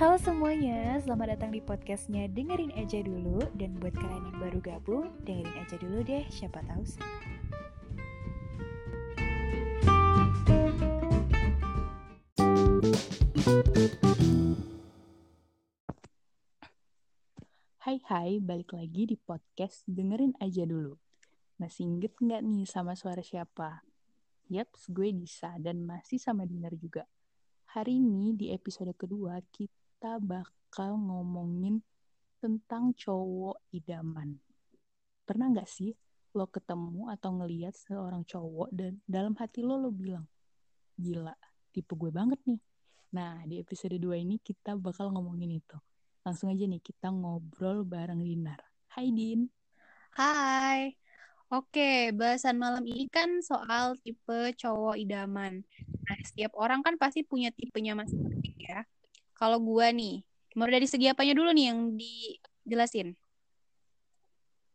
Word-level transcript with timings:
Halo 0.00 0.16
semuanya, 0.16 0.96
selamat 1.04 1.36
datang 1.36 1.52
di 1.52 1.60
podcastnya 1.60 2.24
Dengerin 2.24 2.72
aja 2.72 3.04
dulu. 3.04 3.36
Dan 3.52 3.76
buat 3.76 3.92
kalian 3.92 4.32
yang 4.32 4.38
baru 4.40 4.58
gabung, 4.64 5.12
dengerin 5.28 5.60
aja 5.60 5.76
dulu 5.76 6.00
deh, 6.00 6.24
siapa 6.32 6.64
tahu 6.64 6.80
sih. 6.88 7.04
Hai 17.84 18.00
hai, 18.00 18.40
balik 18.40 18.72
lagi 18.72 19.04
di 19.04 19.20
podcast 19.20 19.84
Dengerin 19.84 20.32
aja 20.40 20.64
dulu. 20.64 20.96
Masih 21.60 21.84
inget 21.84 22.16
nggak 22.16 22.40
nih 22.40 22.64
sama 22.64 22.96
suara 22.96 23.20
siapa? 23.20 23.84
Yaps, 24.48 24.88
gue 24.88 25.12
Disa 25.12 25.60
dan 25.60 25.84
masih 25.84 26.16
sama 26.16 26.48
Dinar 26.48 26.72
juga. 26.80 27.04
Hari 27.76 28.00
ini 28.00 28.32
di 28.32 28.48
episode 28.48 28.96
kedua 28.96 29.36
kita 29.52 29.79
bakal 30.00 30.96
ngomongin 30.96 31.84
tentang 32.40 32.96
cowok 32.96 33.60
idaman. 33.76 34.40
Pernah 35.28 35.52
nggak 35.52 35.68
sih 35.68 35.92
lo 36.32 36.48
ketemu 36.48 37.12
atau 37.12 37.36
ngeliat 37.36 37.76
seorang 37.76 38.24
cowok 38.24 38.72
dan 38.72 38.96
dalam 39.04 39.36
hati 39.36 39.60
lo 39.60 39.76
lo 39.76 39.92
bilang, 39.92 40.24
gila, 40.96 41.36
tipe 41.74 41.92
gue 41.92 42.08
banget 42.08 42.40
nih. 42.48 42.60
Nah, 43.10 43.42
di 43.44 43.58
episode 43.58 43.98
2 43.98 44.22
ini 44.22 44.38
kita 44.40 44.78
bakal 44.78 45.10
ngomongin 45.10 45.58
itu. 45.58 45.76
Langsung 46.22 46.48
aja 46.48 46.64
nih 46.64 46.78
kita 46.78 47.10
ngobrol 47.10 47.82
bareng 47.82 48.22
Dinar. 48.22 48.62
Hai 48.94 49.10
Din. 49.10 49.50
Hai. 50.14 50.94
Oke, 51.50 52.14
bahasan 52.14 52.62
malam 52.62 52.86
ini 52.86 53.10
kan 53.10 53.42
soal 53.42 53.98
tipe 53.98 54.54
cowok 54.54 54.94
idaman. 54.94 55.66
Nah, 56.06 56.18
setiap 56.22 56.54
orang 56.54 56.78
kan 56.86 56.94
pasti 56.94 57.26
punya 57.26 57.50
tipenya 57.50 57.98
masing-masing 57.98 58.54
ya. 58.62 58.86
Kalau 59.40 59.56
gua 59.56 59.88
nih, 59.88 60.20
mau 60.52 60.68
dari 60.68 60.84
segi 60.84 61.08
apanya 61.08 61.32
dulu 61.32 61.48
nih 61.56 61.72
yang 61.72 61.96
dijelasin? 61.96 63.16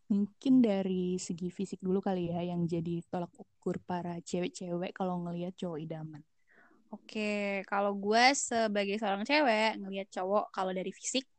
Mungkin 0.09 0.65
dari 0.65 1.21
segi 1.21 1.53
fisik 1.53 1.81
dulu 1.85 2.01
kali 2.01 2.33
ya 2.33 2.41
yang 2.41 2.65
jadi 2.65 3.05
tolak 3.13 3.29
ukur 3.37 3.77
para 3.85 4.17
cewek-cewek 4.25 4.97
kalau 4.97 5.21
ngelihat 5.21 5.53
cowok 5.53 5.81
idaman. 5.85 6.21
Oke, 6.89 7.61
kalau 7.69 7.93
gua 7.93 8.33
sebagai 8.33 8.97
seorang 8.97 9.21
cewek 9.21 9.77
ngelihat 9.81 10.09
cowok 10.09 10.49
kalau 10.49 10.73
dari 10.73 10.89
fisik 10.89 11.29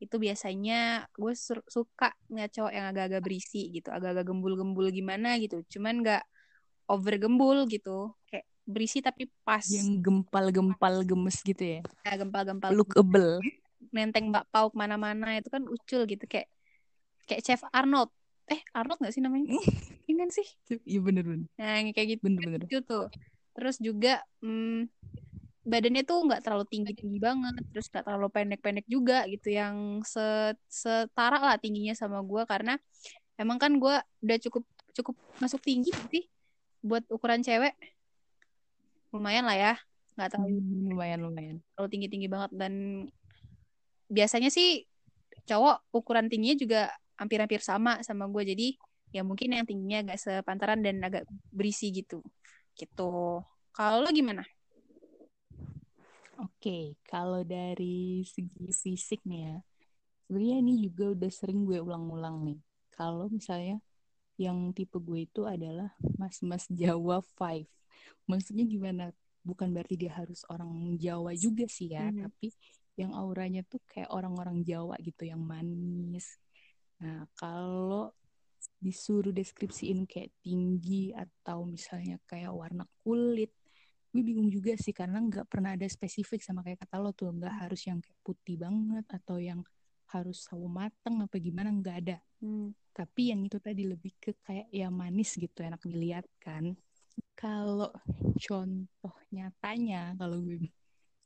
itu 0.00 0.16
biasanya 0.16 1.04
gue 1.12 1.36
suka 1.68 2.08
ngeliat 2.32 2.50
cowok 2.56 2.72
yang 2.72 2.86
agak-agak 2.88 3.20
berisi 3.20 3.68
gitu 3.68 3.92
agak-agak 3.92 4.24
gembul-gembul 4.32 4.88
gimana 4.88 5.36
gitu 5.36 5.60
cuman 5.76 6.00
nggak 6.00 6.24
over 6.88 7.14
gembul 7.20 7.68
gitu 7.68 8.16
kayak 8.32 8.48
berisi 8.70 9.02
tapi 9.04 9.26
pas. 9.44 9.66
Yang 9.66 10.00
gempal-gempal 10.00 11.02
gemes 11.04 11.38
gitu 11.42 11.60
ya? 11.60 11.80
Ya 12.06 12.14
gempal-gempal 12.16 12.72
lookable 12.72 13.42
nenteng 13.90 14.28
mbak 14.28 14.44
pau 14.52 14.68
ke 14.68 14.76
mana-mana 14.76 15.40
itu 15.40 15.48
kan 15.48 15.64
ucul 15.64 16.04
gitu 16.04 16.24
kayak 16.28 16.46
kayak 17.24 17.42
chef 17.42 17.64
Arnold. 17.72 18.12
Eh 18.46 18.60
Arnold 18.76 19.00
nggak 19.00 19.14
sih 19.16 19.22
namanya? 19.24 19.48
Ini 20.08 20.16
kan 20.20 20.30
sih? 20.30 20.46
Iya 20.84 21.00
bener-bener 21.00 21.48
nah 21.56 21.80
kayak 21.90 22.18
gitu 22.18 22.22
bener-bener 22.22 22.68
itu 22.68 22.78
tuh. 22.84 23.08
Terus 23.56 23.76
juga 23.82 24.22
hmm, 24.44 24.86
badannya 25.66 26.02
tuh 26.08 26.18
nggak 26.24 26.42
terlalu 26.44 26.64
tinggi 26.72 26.92
tinggi 26.96 27.18
banget 27.20 27.60
terus 27.70 27.86
nggak 27.92 28.04
terlalu 28.08 28.28
pendek 28.32 28.60
pendek 28.64 28.86
juga 28.88 29.28
gitu 29.28 29.52
yang 29.52 30.00
setara 30.66 31.38
lah 31.38 31.56
tingginya 31.60 31.92
sama 31.92 32.24
gue 32.24 32.42
karena 32.48 32.80
emang 33.36 33.60
kan 33.60 33.76
gue 33.76 33.96
udah 34.24 34.38
cukup 34.48 34.64
cukup 34.96 35.14
masuk 35.38 35.60
tinggi 35.60 35.92
sih 36.08 36.24
buat 36.80 37.04
ukuran 37.12 37.44
cewek 37.44 37.76
lumayan 39.10 39.44
lah 39.46 39.58
ya 39.58 39.74
nggak 40.20 40.36
terlalu 40.36 40.58
hmm, 40.60 40.84
lumayan 40.92 41.20
lumayan. 41.24 41.56
terlalu 41.72 41.90
tinggi 41.96 42.08
tinggi 42.12 42.28
banget. 42.28 42.50
Dan 42.52 42.74
biasanya 44.10 44.50
sih 44.52 44.84
cowok 45.48 45.96
ukuran 45.96 46.28
tingginya 46.28 46.56
juga 46.60 46.80
hampir-hampir 47.16 47.64
sama 47.64 48.04
sama 48.04 48.28
gue. 48.28 48.42
Jadi 48.52 48.68
ya 49.16 49.24
mungkin 49.24 49.56
yang 49.56 49.64
tingginya 49.64 50.04
agak 50.04 50.18
sepantaran 50.20 50.84
dan 50.84 51.00
agak 51.00 51.24
berisi 51.48 51.88
gitu. 51.88 52.20
Gitu. 52.76 53.40
Kalau 53.72 53.98
lo 54.04 54.10
gimana? 54.12 54.44
Oke, 56.40 56.96
kalau 57.04 57.44
dari 57.44 58.24
segi 58.24 58.72
fisik 58.72 59.20
nih 59.28 59.40
ya, 59.44 59.56
sebenarnya 60.24 60.56
ini 60.64 60.72
juga 60.80 61.12
udah 61.12 61.30
sering 61.32 61.68
gue 61.68 61.80
ulang-ulang 61.80 62.44
nih. 62.48 62.58
Kalau 62.96 63.28
misalnya 63.28 63.80
yang 64.40 64.72
tipe 64.72 64.96
gue 64.96 65.28
itu 65.28 65.44
adalah 65.44 65.92
mas-mas 66.16 66.64
Jawa 66.72 67.20
Five. 67.36 67.68
Maksudnya 68.24 68.64
gimana? 68.64 69.12
Bukan 69.44 69.68
berarti 69.76 70.00
dia 70.00 70.16
harus 70.16 70.40
orang 70.48 70.96
Jawa 70.96 71.36
juga 71.36 71.68
sih 71.68 71.92
ya, 71.92 72.08
mm 72.08 72.12
-hmm. 72.12 72.22
tapi 72.24 72.48
yang 72.96 73.12
auranya 73.12 73.60
tuh 73.68 73.80
kayak 73.84 74.08
orang-orang 74.08 74.64
Jawa 74.64 74.96
gitu, 75.04 75.28
yang 75.28 75.44
manis. 75.44 76.40
Nah, 77.00 77.28
kalau 77.36 78.12
disuruh 78.80 79.32
deskripsiin 79.32 80.04
kayak 80.08 80.32
tinggi 80.44 81.12
atau 81.16 81.64
misalnya 81.64 82.20
kayak 82.28 82.52
warna 82.52 82.84
kulit 83.00 83.52
gue 84.10 84.22
bingung 84.26 84.50
juga 84.50 84.74
sih 84.74 84.90
karena 84.90 85.22
nggak 85.22 85.46
pernah 85.46 85.78
ada 85.78 85.86
spesifik 85.86 86.42
sama 86.42 86.66
kayak 86.66 86.82
kata 86.82 86.98
lo 86.98 87.14
tuh 87.14 87.30
nggak 87.30 87.54
harus 87.62 87.86
yang 87.86 88.02
kayak 88.02 88.18
putih 88.26 88.58
banget 88.58 89.06
atau 89.06 89.38
yang 89.38 89.62
harus 90.10 90.42
sawo 90.46 90.66
mateng 90.66 91.22
apa 91.22 91.36
gimana 91.38 91.70
nggak 91.70 91.96
ada 92.06 92.18
hmm. 92.42 92.74
tapi 92.94 93.30
yang 93.30 93.46
itu 93.46 93.58
tadi 93.62 93.86
lebih 93.86 94.12
ke 94.18 94.34
kayak 94.42 94.66
ya 94.74 94.90
manis 94.90 95.38
gitu 95.38 95.62
enak 95.62 95.80
dilihat 95.86 96.26
kan 96.42 96.74
kalau 97.38 97.90
contoh 98.36 99.14
nyatanya 99.30 100.14
kalau 100.18 100.42
gue 100.42 100.68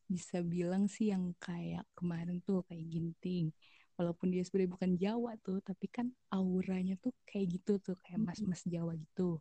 bisa 0.05 0.44
bilang 0.44 0.84
sih 0.87 1.11
yang 1.11 1.33
kayak 1.41 1.89
kemarin 1.97 2.39
tuh 2.44 2.61
kayak 2.69 2.84
ginting 2.87 3.50
walaupun 3.97 4.31
dia 4.31 4.43
sebenarnya 4.44 4.75
bukan 4.75 4.93
Jawa 4.99 5.33
tuh 5.41 5.59
tapi 5.65 5.87
kan 5.89 6.06
auranya 6.34 6.99
tuh 7.00 7.15
kayak 7.25 7.59
gitu 7.59 7.81
tuh 7.81 7.97
kayak 8.05 8.21
hmm. 8.21 8.28
mas-mas 8.28 8.62
Jawa 8.69 8.93
gitu 8.99 9.41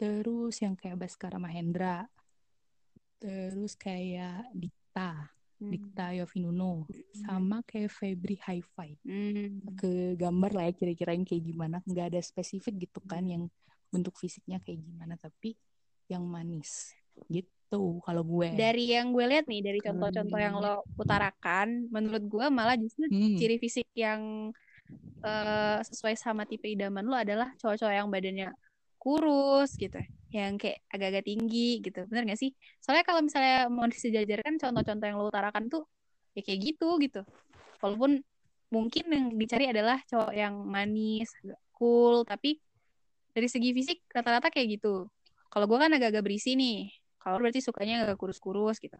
terus 0.00 0.56
yang 0.64 0.78
kayak 0.78 0.96
Baskara 0.96 1.36
Mahendra 1.36 2.08
terus 3.20 3.76
kayak 3.76 4.48
Dikta 4.56 5.28
hmm. 5.28 5.39
Dikta 5.60 6.16
Yovinuno 6.16 6.88
hmm. 6.88 7.28
sama 7.28 7.60
kayak 7.68 7.92
Febri 7.92 8.40
Hi-Fi 8.40 8.90
hmm. 9.04 9.76
ke 9.76 10.16
gambar 10.16 10.50
lah 10.56 10.64
ya 10.68 10.72
kira-kira 10.72 11.12
yang 11.12 11.28
kayak 11.28 11.44
gimana 11.44 11.76
nggak 11.84 12.16
ada 12.16 12.20
spesifik 12.24 12.88
gitu 12.88 13.04
kan 13.04 13.20
hmm. 13.20 13.32
yang 13.36 13.42
bentuk 13.92 14.16
fisiknya 14.16 14.56
kayak 14.64 14.80
gimana 14.80 15.20
tapi 15.20 15.52
yang 16.08 16.24
manis 16.24 16.96
gitu 17.28 18.00
kalau 18.00 18.24
gue 18.24 18.56
dari 18.56 18.96
yang 18.96 19.12
gue 19.12 19.26
lihat 19.28 19.44
nih 19.46 19.60
dari 19.60 19.78
contoh-contoh 19.84 20.40
yang 20.40 20.56
lo 20.56 20.80
utarakan 20.96 21.90
menurut 21.92 22.24
gue 22.24 22.46
malah 22.48 22.80
justru 22.80 23.04
hmm. 23.06 23.36
ciri 23.36 23.56
fisik 23.60 23.86
yang 23.92 24.50
uh, 25.20 25.78
sesuai 25.84 26.16
sama 26.16 26.48
tipe 26.48 26.66
idaman 26.66 27.04
lo 27.04 27.14
adalah 27.14 27.52
cowok-cowok 27.60 27.94
yang 27.94 28.08
badannya 28.08 28.48
kurus 28.96 29.76
gitu 29.76 30.00
yang 30.30 30.54
kayak 30.62 30.78
agak-agak 30.94 31.24
tinggi 31.26 31.82
gitu. 31.82 32.06
Bener 32.06 32.22
gak 32.30 32.40
sih? 32.40 32.50
Soalnya 32.78 33.04
kalau 33.06 33.20
misalnya 33.26 33.66
mau 33.66 33.86
disejajarkan 33.90 34.62
contoh-contoh 34.62 35.06
yang 35.06 35.16
lo 35.18 35.26
utarakan 35.26 35.66
tuh 35.66 35.82
ya 36.38 36.40
kayak 36.46 36.60
gitu 36.74 36.98
gitu. 37.02 37.20
Walaupun 37.82 38.22
mungkin 38.70 39.04
yang 39.10 39.26
dicari 39.34 39.66
adalah 39.66 39.98
cowok 40.06 40.30
yang 40.30 40.54
manis 40.62 41.34
cool 41.74 42.22
tapi 42.22 42.62
dari 43.34 43.48
segi 43.50 43.74
fisik 43.74 44.06
rata-rata 44.10 44.50
kayak 44.54 44.78
gitu. 44.78 45.10
Kalau 45.50 45.66
gue 45.66 45.78
kan 45.82 45.90
agak-agak 45.90 46.22
berisi 46.22 46.54
nih. 46.54 46.94
Kalau 47.20 47.36
berarti 47.42 47.60
sukanya 47.60 48.06
agak 48.06 48.16
kurus-kurus 48.22 48.78
gitu. 48.78 48.96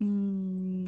Hmm 0.00 0.84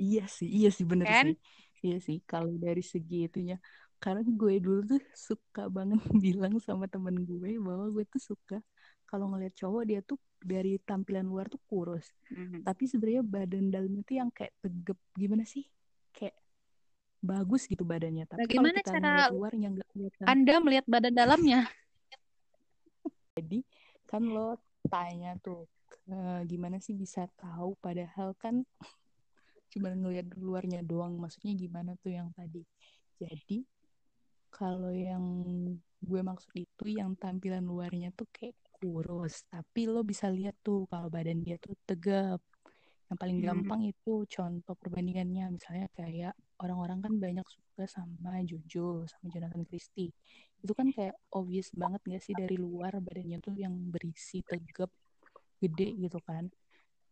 iya 0.00 0.26
sih 0.26 0.48
iya 0.50 0.68
sih 0.74 0.86
bener 0.86 1.06
kan? 1.06 1.26
sih. 1.26 1.34
Iya 1.80 1.96
sih 2.06 2.16
kalau 2.30 2.52
dari 2.60 2.82
segi 2.84 3.24
itunya 3.26 3.56
karena 4.00 4.24
gue 4.24 4.54
dulu 4.64 4.80
tuh 4.96 5.02
suka 5.12 5.68
banget 5.68 6.00
bilang 6.24 6.56
sama 6.58 6.88
temen 6.88 7.20
gue 7.28 7.60
bahwa 7.60 7.92
gue 7.92 8.04
tuh 8.08 8.32
suka 8.32 8.58
kalau 9.04 9.28
ngeliat 9.28 9.52
cowok 9.52 9.82
dia 9.84 10.00
tuh 10.00 10.16
dari 10.40 10.80
tampilan 10.80 11.28
luar 11.28 11.52
tuh 11.52 11.60
kurus. 11.68 12.08
Mm-hmm. 12.32 12.64
tapi 12.64 12.88
sebenarnya 12.88 13.22
badan 13.26 13.68
dalamnya 13.68 14.02
tuh 14.08 14.16
yang 14.16 14.30
kayak 14.32 14.56
tegep 14.64 14.98
gimana 15.12 15.44
sih? 15.44 15.68
Kayak 16.16 16.38
bagus 17.20 17.68
gitu 17.68 17.84
badannya. 17.84 18.24
Tapi 18.24 18.40
bagaimana 18.48 18.80
kalau 18.80 18.94
cara 18.96 19.12
luarnya 19.28 19.68
nggak 19.76 19.88
kelihatan. 19.92 20.24
Anda 20.24 20.54
melihat 20.64 20.86
badan 20.88 21.14
dalamnya? 21.14 21.60
Jadi 23.36 23.60
kan 24.08 24.24
lo 24.24 24.56
tanya 24.88 25.36
tuh 25.44 25.68
gimana 26.48 26.80
sih 26.80 26.96
bisa 26.96 27.28
tahu? 27.36 27.76
Padahal 27.84 28.32
kan 28.40 28.64
cuma 29.76 29.92
ngelihat 29.92 30.32
luarnya 30.40 30.80
doang 30.80 31.20
maksudnya 31.20 31.52
gimana 31.52 31.98
tuh 32.00 32.16
yang 32.16 32.32
tadi? 32.32 32.64
Jadi 33.20 33.66
kalau 34.50 34.90
yang 34.92 35.24
gue 36.00 36.20
maksud 36.20 36.52
itu 36.52 36.84
yang 36.90 37.14
tampilan 37.16 37.64
luarnya 37.64 38.10
tuh 38.12 38.28
kayak 38.28 38.58
kurus. 38.76 39.46
Tapi 39.46 39.86
lo 39.86 40.02
bisa 40.02 40.28
lihat 40.28 40.58
tuh 40.60 40.84
kalau 40.90 41.08
badan 41.08 41.40
dia 41.40 41.56
tuh 41.56 41.76
tegap. 41.86 42.42
Yang 43.10 43.18
paling 43.18 43.38
hmm. 43.42 43.46
gampang 43.46 43.80
itu 43.86 44.12
contoh 44.26 44.74
perbandingannya. 44.76 45.46
Misalnya 45.54 45.86
kayak 45.94 46.34
orang-orang 46.60 46.98
kan 47.00 47.12
banyak 47.16 47.46
suka 47.46 47.84
sama 47.86 48.42
Jojo 48.44 49.06
sama 49.06 49.26
Jonathan 49.30 49.64
Christie. 49.66 50.12
Itu 50.60 50.76
kan 50.76 50.92
kayak 50.92 51.16
obvious 51.32 51.72
banget 51.72 52.00
gak 52.04 52.22
sih? 52.22 52.34
Dari 52.36 52.54
luar 52.60 53.00
badannya 53.00 53.38
tuh 53.40 53.56
yang 53.56 53.72
berisi 53.90 54.44
tegap 54.44 54.92
gede 55.60 55.92
gitu 56.00 56.18
kan 56.24 56.48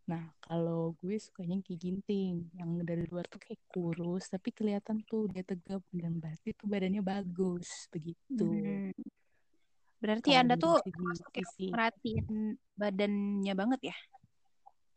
Nah, 0.09 0.25
kalau 0.41 0.97
gue 0.97 1.21
sukanya 1.21 1.61
kayak 1.61 1.77
ginting, 1.85 2.49
yang 2.57 2.81
dari 2.81 3.05
luar 3.05 3.29
tuh 3.29 3.37
kayak 3.37 3.61
kurus, 3.69 4.25
tapi 4.25 4.49
kelihatan 4.49 5.05
tuh 5.05 5.29
dia 5.29 5.45
tegap 5.45 5.85
dan 5.93 6.17
berarti 6.17 6.49
tuh 6.57 6.65
badannya 6.65 7.05
bagus, 7.05 7.85
begitu. 7.93 8.49
Hmm. 8.49 8.89
Berarti 10.01 10.33
Kalo 10.33 10.41
Anda 10.41 10.55
tuh 10.57 10.81
perhatiin 11.69 12.57
badannya 12.73 13.53
banget 13.53 13.93
ya? 13.93 13.97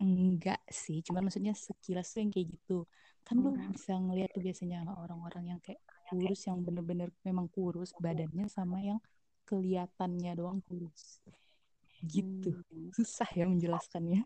Enggak 0.00 0.64
sih, 0.72 1.04
cuma 1.04 1.20
maksudnya 1.20 1.52
sekilas 1.52 2.08
tuh 2.08 2.24
yang 2.24 2.32
kayak 2.32 2.48
gitu. 2.56 2.88
Kan 3.20 3.36
hmm. 3.36 3.44
lu 3.44 3.50
bisa 3.68 3.92
ngeliat 3.92 4.32
tuh 4.32 4.40
biasanya 4.40 4.80
orang-orang 4.96 5.52
yang 5.52 5.60
kayak 5.60 5.84
kurus, 6.08 6.48
yang 6.48 6.64
bener-bener 6.64 7.12
memang 7.20 7.52
kurus 7.52 7.92
badannya 8.00 8.48
sama 8.48 8.80
yang 8.80 8.96
kelihatannya 9.44 10.32
doang 10.40 10.64
kurus. 10.64 11.20
Gitu. 12.00 12.64
Hmm. 12.64 12.88
Susah 12.96 13.28
ya 13.36 13.44
menjelaskannya 13.44 14.24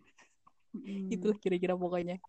hmm. 0.83 1.09
itu 1.13 1.29
kira-kira 1.41 1.75
pokoknya 1.77 2.21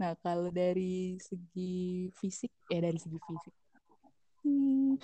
nah 0.00 0.16
kalau 0.18 0.48
dari 0.50 1.20
segi 1.20 2.08
fisik 2.16 2.50
ya 2.72 2.80
dari 2.82 2.98
segi 2.98 3.18
fisik 3.20 3.54
hmm, 4.46 4.98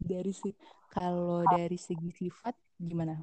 dari 0.00 0.32
si 0.32 0.50
kalau 0.92 1.44
dari 1.48 1.76
segi 1.76 2.10
sifat 2.12 2.54
gimana 2.80 3.20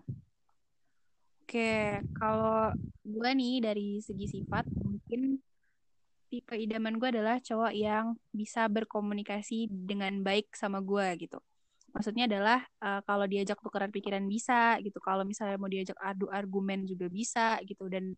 Oke, 1.50 1.98
kalau 2.14 2.70
gue 3.02 3.30
nih 3.34 3.58
dari 3.58 3.98
segi 4.06 4.30
sifat 4.30 4.70
mungkin 4.86 5.42
tipe 6.30 6.54
idaman 6.54 7.02
gue 7.02 7.10
adalah 7.10 7.42
cowok 7.42 7.74
yang 7.74 8.14
bisa 8.30 8.70
berkomunikasi 8.70 9.66
dengan 9.66 10.22
baik 10.22 10.54
sama 10.54 10.78
gue 10.78 11.26
gitu. 11.26 11.42
Maksudnya 11.90 12.30
adalah 12.30 12.62
uh, 12.86 13.02
kalau 13.02 13.26
diajak 13.26 13.58
tukeran 13.66 13.90
pikiran 13.90 14.22
bisa 14.30 14.78
gitu. 14.86 15.02
Kalau 15.02 15.26
misalnya 15.26 15.58
mau 15.58 15.66
diajak 15.66 15.98
adu 15.98 16.30
argumen 16.30 16.86
juga 16.86 17.10
bisa 17.10 17.58
gitu. 17.66 17.90
Dan 17.90 18.14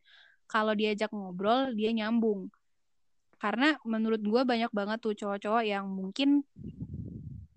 kalau 0.52 0.76
diajak 0.76 1.08
ngobrol 1.16 1.72
dia 1.72 1.96
nyambung. 1.96 2.52
Karena 3.40 3.80
menurut 3.88 4.20
gue 4.20 4.42
banyak 4.44 4.70
banget 4.76 5.00
tuh 5.00 5.16
cowok-cowok 5.16 5.64
yang 5.64 5.88
mungkin 5.88 6.44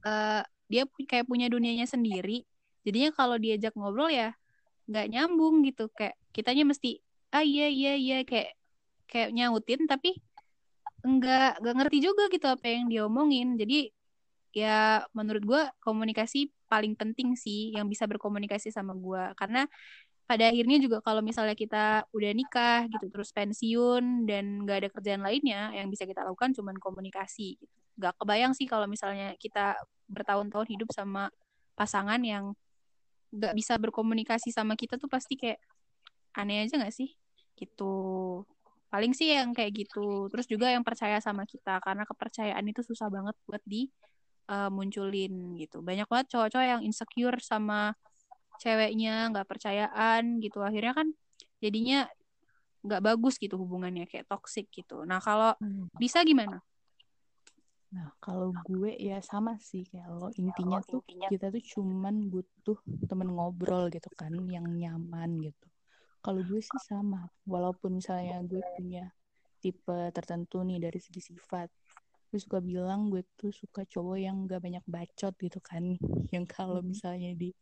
uh, 0.07 0.47
dia 0.71 0.87
kayak 0.87 1.27
punya 1.27 1.51
dunianya 1.51 1.91
sendiri. 1.91 2.47
Jadinya 2.87 3.11
kalau 3.11 3.37
diajak 3.37 3.75
ngobrol 3.75 4.09
ya 4.15 4.33
nggak 4.87 5.11
nyambung 5.11 5.67
gitu. 5.67 5.91
Kayak 5.91 6.15
kitanya 6.31 6.65
mesti 6.71 7.03
ah 7.35 7.43
iya 7.43 7.67
iya 7.67 7.99
iya 7.99 8.19
kayak 8.23 8.55
kayak 9.11 9.35
nyautin 9.35 9.91
tapi 9.91 10.23
nggak 11.05 11.61
nggak 11.61 11.75
ngerti 11.83 11.99
juga 12.01 12.31
gitu 12.31 12.47
apa 12.47 12.65
yang 12.65 12.87
dia 12.89 13.03
omongin. 13.05 13.59
Jadi 13.59 13.91
ya 14.55 15.03
menurut 15.11 15.43
gue 15.43 15.63
komunikasi 15.83 16.49
paling 16.71 16.95
penting 16.95 17.35
sih 17.35 17.75
yang 17.75 17.91
bisa 17.91 18.07
berkomunikasi 18.07 18.71
sama 18.71 18.95
gue 18.95 19.35
karena 19.35 19.67
pada 20.25 20.49
akhirnya 20.49 20.81
juga 20.81 21.05
kalau 21.05 21.21
misalnya 21.21 21.53
kita 21.53 22.09
udah 22.09 22.33
nikah 22.33 22.89
gitu 22.89 23.13
terus 23.13 23.29
pensiun 23.37 24.25
dan 24.25 24.65
nggak 24.65 24.77
ada 24.81 24.89
kerjaan 24.89 25.21
lainnya 25.21 25.69
yang 25.77 25.93
bisa 25.93 26.09
kita 26.09 26.25
lakukan 26.25 26.57
cuma 26.57 26.73
komunikasi 26.81 27.61
gitu. 27.61 27.77
Gak 27.95 28.19
kebayang 28.19 28.57
sih 28.57 28.67
kalau 28.67 28.91
misalnya 28.91 29.37
kita 29.39 29.79
bertahun-tahun 30.11 30.67
hidup 30.67 30.91
sama 30.91 31.31
pasangan 31.77 32.19
yang 32.25 32.57
nggak 33.35 33.55
bisa 33.55 33.77
berkomunikasi 33.77 34.51
sama 34.51 34.75
kita 34.75 34.97
tuh 34.97 35.13
pasti 35.13 35.37
kayak 35.37 35.61
aneh 36.35 36.65
aja 36.65 36.81
nggak 36.81 36.95
sih? 36.95 37.13
Gitu. 37.55 37.95
Paling 38.89 39.13
sih 39.13 39.29
yang 39.29 39.53
kayak 39.53 39.77
gitu. 39.77 40.33
Terus 40.33 40.47
juga 40.49 40.73
yang 40.73 40.83
percaya 40.83 41.21
sama 41.21 41.45
kita 41.45 41.79
karena 41.85 42.09
kepercayaan 42.09 42.65
itu 42.65 42.81
susah 42.81 43.13
banget 43.13 43.37
buat 43.45 43.63
di 43.69 43.93
uh, 44.49 44.73
munculin 44.73 45.55
gitu. 45.61 45.85
Banyak 45.85 46.09
banget 46.09 46.27
cowok-cowok 46.33 46.67
yang 46.67 46.83
insecure 46.83 47.39
sama 47.45 47.93
ceweknya 48.61 49.31
nggak 49.33 49.49
percayaan 49.49 50.39
gitu 50.39 50.63
akhirnya 50.63 50.95
kan 50.95 51.09
jadinya 51.59 52.07
nggak 52.85 53.01
bagus 53.01 53.41
gitu 53.41 53.57
hubungannya 53.57 54.05
kayak 54.05 54.29
toxic 54.29 54.69
gitu 54.71 55.09
nah 55.09 55.19
kalau 55.19 55.57
hmm. 55.59 55.89
bisa 55.97 56.21
gimana 56.23 56.61
Nah, 57.95 58.11
kalau 58.19 58.51
gue 58.67 58.91
ya 58.99 59.23
sama 59.23 59.55
sih 59.63 59.87
kayak 59.87 60.11
lo 60.11 60.27
intinya 60.35 60.83
tuh 60.83 61.07
kita 61.07 61.47
tuh 61.55 61.63
cuman 61.63 62.27
butuh 62.27 62.75
temen 63.07 63.31
ngobrol 63.31 63.87
gitu 63.87 64.11
kan 64.19 64.35
yang 64.51 64.67
nyaman 64.67 65.39
gitu. 65.39 65.67
Kalau 66.19 66.43
gue 66.43 66.59
sih 66.59 66.81
sama, 66.83 67.31
walaupun 67.47 68.03
misalnya 68.03 68.43
gue 68.43 68.59
punya 68.75 69.15
tipe 69.63 70.11
tertentu 70.11 70.67
nih 70.67 70.83
dari 70.83 70.99
segi 70.99 71.23
sifat. 71.23 71.71
Gue 72.35 72.43
suka 72.43 72.59
bilang 72.59 73.15
gue 73.15 73.23
tuh 73.39 73.55
suka 73.55 73.87
cowok 73.87 74.19
yang 74.19 74.43
gak 74.51 74.59
banyak 74.59 74.83
bacot 74.91 75.39
gitu 75.39 75.63
kan. 75.63 75.95
Yang 76.35 76.51
kalau 76.51 76.83
hmm. 76.83 76.91
misalnya 76.91 77.31
di 77.39 77.55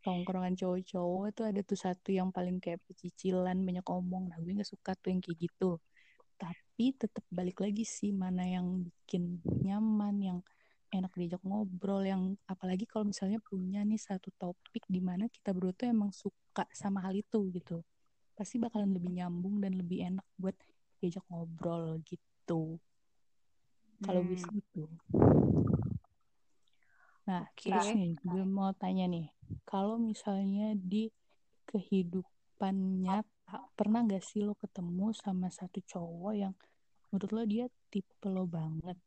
tongkrongan 0.00 0.56
cowok-cowok 0.56 1.26
tuh 1.36 1.44
ada 1.48 1.60
tuh 1.60 1.78
satu 1.78 2.08
yang 2.10 2.32
paling 2.32 2.56
kayak 2.58 2.80
pecicilan 2.88 3.56
banyak 3.60 3.84
omong. 3.84 4.32
Nah 4.32 4.38
gue 4.40 4.52
nggak 4.56 4.68
suka 4.68 4.96
tuh 4.96 5.12
yang 5.12 5.20
kayak 5.20 5.38
gitu. 5.48 5.76
Tapi 6.40 6.96
tetap 6.96 7.24
balik 7.28 7.60
lagi 7.60 7.84
sih 7.84 8.10
mana 8.16 8.48
yang 8.48 8.80
bikin 8.80 9.44
nyaman 9.44 10.16
yang 10.20 10.38
enak 10.90 11.12
diajak 11.14 11.42
ngobrol 11.46 12.02
yang 12.02 12.34
apalagi 12.50 12.82
kalau 12.88 13.06
misalnya 13.06 13.38
punya 13.44 13.86
nih 13.86 14.00
satu 14.00 14.34
topik 14.34 14.82
di 14.90 14.98
mana 14.98 15.30
kita 15.30 15.54
berdua 15.54 15.76
tuh 15.76 15.86
emang 15.92 16.10
suka 16.10 16.64
sama 16.72 17.04
hal 17.04 17.14
itu 17.14 17.52
gitu. 17.52 17.84
Pasti 18.34 18.56
bakalan 18.56 18.96
lebih 18.96 19.12
nyambung 19.12 19.60
dan 19.60 19.76
lebih 19.76 20.02
enak 20.02 20.26
buat 20.40 20.56
diajak 20.98 21.22
ngobrol 21.28 22.00
gitu. 22.08 22.80
Kalau 24.00 24.24
hmm. 24.24 24.32
bisa 24.32 24.48
gitu 24.48 24.88
nah 27.30 27.46
okay. 27.46 27.70
terus 27.70 27.94
nih 27.94 28.18
gue 28.18 28.42
mau 28.42 28.74
tanya 28.74 29.06
nih 29.06 29.30
kalau 29.62 30.02
misalnya 30.02 30.74
di 30.74 31.06
kehidupan 31.70 33.06
nyata 33.06 33.70
pernah 33.78 34.02
gak 34.02 34.26
sih 34.26 34.42
lo 34.42 34.58
ketemu 34.58 35.14
sama 35.14 35.46
satu 35.46 35.78
cowok 35.86 36.34
yang 36.34 36.54
menurut 37.14 37.30
lo 37.30 37.42
dia 37.46 37.66
tipe 37.86 38.26
lo 38.26 38.50
banget 38.50 38.98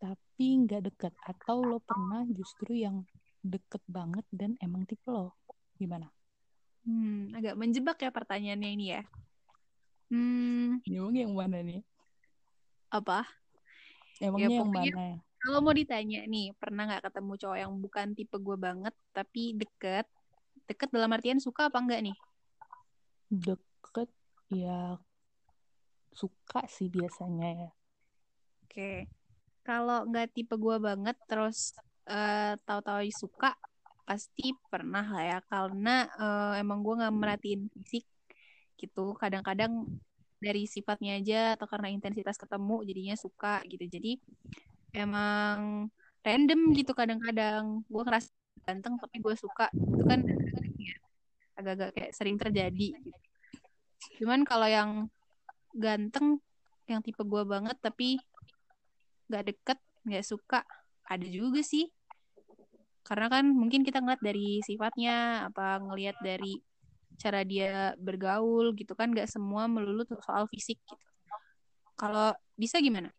tapi 0.00 0.46
nggak 0.66 0.90
deket 0.90 1.14
atau 1.22 1.62
lo 1.62 1.78
pernah 1.78 2.26
justru 2.26 2.72
yang 2.72 3.04
deket 3.44 3.84
banget 3.84 4.24
dan 4.32 4.56
emang 4.60 4.88
tipe 4.88 5.04
lo 5.08 5.36
gimana? 5.76 6.08
Hmm, 6.84 7.32
agak 7.36 7.56
menjebak 7.56 8.00
ya 8.00 8.12
pertanyaannya 8.12 8.70
ini 8.72 8.86
ya. 8.96 9.02
Hmm, 10.08 10.80
emang 10.84 11.16
yang 11.16 11.32
mana 11.32 11.60
nih? 11.60 11.84
Apa? 12.88 13.28
Emangnya 14.20 14.48
ya, 14.48 14.58
yang 14.60 14.70
mana? 14.72 15.04
Kalau 15.40 15.64
mau 15.64 15.72
ditanya 15.72 16.20
nih 16.28 16.52
pernah 16.60 16.84
nggak 16.84 17.08
ketemu 17.08 17.32
cowok 17.40 17.58
yang 17.58 17.72
bukan 17.80 18.06
tipe 18.12 18.36
gue 18.36 18.56
banget 18.60 18.92
tapi 19.16 19.56
deket? 19.56 20.04
Deket 20.68 20.92
dalam 20.92 21.10
artian 21.16 21.40
suka 21.40 21.72
apa 21.72 21.80
enggak 21.80 22.04
nih? 22.04 22.16
Deket 23.32 24.12
ya 24.52 25.00
suka 26.12 26.68
sih 26.68 26.92
biasanya 26.92 27.48
ya. 27.56 27.70
Oke. 28.68 29.08
Kalau 29.64 30.04
nggak 30.04 30.36
tipe 30.36 30.60
gue 30.60 30.76
banget 30.76 31.16
terus 31.24 31.72
uh, 32.04 32.52
tahu-tahu 32.68 33.08
suka 33.08 33.56
pasti 34.04 34.52
pernah 34.68 35.08
lah 35.08 35.24
ya. 35.24 35.38
Karena 35.48 36.04
uh, 36.20 36.52
emang 36.60 36.84
gue 36.84 37.00
nggak 37.00 37.16
merhatiin 37.16 37.72
fisik 37.72 38.04
gitu. 38.76 39.16
Kadang-kadang 39.16 39.88
dari 40.36 40.68
sifatnya 40.68 41.16
aja 41.16 41.56
atau 41.56 41.64
karena 41.64 41.88
intensitas 41.88 42.36
ketemu 42.36 42.84
jadinya 42.84 43.16
suka 43.16 43.64
gitu. 43.64 43.88
Jadi 43.88 44.20
emang 44.94 45.88
random 46.20 46.60
gitu 46.76 46.92
kadang-kadang. 46.92 47.82
Gue 47.86 48.02
ngerasa 48.04 48.30
ganteng 48.66 48.98
tapi 49.00 49.16
gue 49.22 49.34
suka. 49.38 49.70
Itu 49.72 50.04
kan 50.06 50.20
agak-agak 51.60 51.90
kayak 51.92 52.12
sering 52.16 52.40
terjadi 52.40 52.88
gitu. 52.96 53.20
cuman 54.24 54.48
kalau 54.48 54.64
yang 54.64 55.12
ganteng 55.76 56.40
yang 56.88 57.04
tipe 57.04 57.20
gue 57.20 57.44
banget 57.44 57.76
tapi 57.84 58.16
gak 59.28 59.44
deket 59.52 59.78
gak 60.08 60.24
suka 60.24 60.64
ada 61.04 61.26
juga 61.28 61.60
sih. 61.60 61.92
Karena 63.04 63.28
kan 63.28 63.44
mungkin 63.52 63.84
kita 63.84 64.00
ngeliat 64.00 64.22
dari 64.24 64.64
sifatnya 64.64 65.48
apa 65.52 65.84
ngelihat 65.84 66.16
dari 66.24 66.56
cara 67.20 67.44
dia 67.44 67.92
bergaul 68.00 68.72
gitu 68.72 68.96
kan 68.96 69.12
gak 69.12 69.28
semua 69.28 69.68
melulu 69.68 70.08
soal 70.24 70.48
fisik 70.48 70.80
gitu. 70.80 71.04
Kalau 72.00 72.32
bisa 72.56 72.80
gimana 72.80 73.12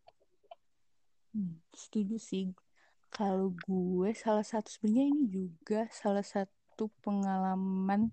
Hmm, 1.32 1.56
setuju 1.72 2.16
sih. 2.20 2.46
Kalau 3.12 3.52
gue 3.68 4.10
salah 4.16 4.44
satu 4.44 4.68
sebenarnya 4.72 5.06
ini 5.12 5.24
juga 5.32 5.80
salah 5.92 6.24
satu 6.24 6.88
pengalaman 7.04 8.12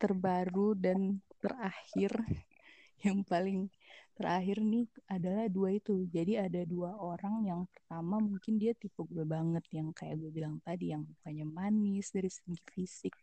terbaru 0.00 0.76
dan 0.76 1.20
terakhir 1.42 2.12
yang 3.06 3.20
paling 3.24 3.68
terakhir 4.16 4.58
nih 4.60 4.86
adalah 5.08 5.46
dua 5.48 5.70
itu. 5.76 6.04
Jadi 6.08 6.36
ada 6.40 6.62
dua 6.68 6.96
orang 7.00 7.44
yang 7.48 7.62
pertama 7.72 8.20
mungkin 8.20 8.54
dia 8.62 8.72
tipe 8.76 9.00
gue 9.08 9.24
banget 9.24 9.64
yang 9.72 9.88
kayak 9.96 10.16
gue 10.20 10.30
bilang 10.32 10.56
tadi 10.64 10.92
yang 10.94 11.04
mukanya 11.08 11.46
manis 11.48 12.12
dari 12.12 12.28
segi 12.32 12.56
fisik, 12.72 13.14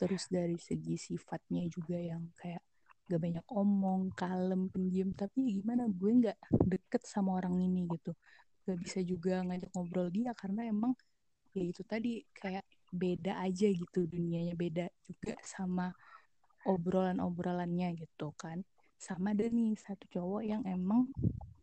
terus 0.00 0.28
dari 0.32 0.56
segi 0.60 0.96
sifatnya 0.96 1.64
juga 1.68 1.96
yang 2.00 2.32
kayak 2.40 2.62
gak 3.10 3.20
banyak 3.20 3.46
omong, 3.52 4.02
kalem, 4.16 4.70
pendiam. 4.72 5.10
Tapi 5.16 5.60
gimana 5.60 5.84
gue 5.90 6.10
nggak 6.20 6.38
deket 6.68 7.02
sama 7.08 7.36
orang 7.40 7.56
ini 7.60 7.84
gitu 7.90 8.14
gak 8.70 8.80
bisa 8.80 8.98
juga 9.02 9.42
ngajak 9.42 9.70
ngobrol 9.74 10.08
dia 10.14 10.30
karena 10.38 10.70
emang 10.70 10.94
ya 11.50 11.66
itu 11.66 11.82
tadi 11.82 12.22
kayak 12.30 12.62
beda 12.90 13.42
aja 13.42 13.66
gitu 13.66 14.06
dunianya 14.06 14.54
beda 14.54 14.86
juga 15.02 15.34
sama 15.42 15.90
obrolan-obrolannya 16.66 17.98
gitu 17.98 18.30
kan. 18.38 18.62
Sama 19.00 19.32
ada 19.32 19.48
nih 19.48 19.74
satu 19.74 20.06
cowok 20.12 20.42
yang 20.44 20.62
emang 20.68 21.08